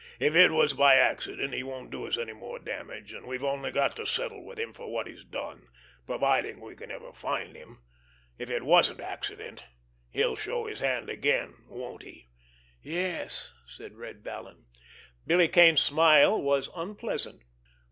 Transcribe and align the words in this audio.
"If 0.19 0.33
it 0.35 0.49
was 0.49 0.73
by 0.73 0.95
accident, 0.95 1.53
he 1.53 1.61
won't 1.61 1.91
do 1.91 2.07
us 2.07 2.17
any 2.17 2.33
more 2.33 2.57
damage, 2.57 3.13
and 3.13 3.27
we've 3.27 3.43
only 3.43 3.69
got 3.69 3.95
to 3.97 4.07
settle 4.07 4.43
with 4.43 4.57
him 4.57 4.73
for 4.73 4.91
what 4.91 5.05
he's 5.05 5.23
done, 5.23 5.67
providing 6.07 6.59
we 6.59 6.75
can 6.75 6.89
ever 6.89 7.13
find 7.13 7.55
him; 7.55 7.83
if 8.39 8.49
it 8.49 8.63
wasn't 8.63 8.99
accident 8.99 9.63
he'll 10.09 10.35
show 10.35 10.65
his 10.65 10.79
hand 10.79 11.07
again—won't 11.07 12.01
he?" 12.01 12.29
"Yes," 12.81 13.53
said 13.67 13.93
Red 13.93 14.23
Vallon. 14.23 14.65
Billy 15.27 15.47
Kane's 15.47 15.81
smile 15.83 16.41
was 16.41 16.67
unpleasant. 16.75 17.43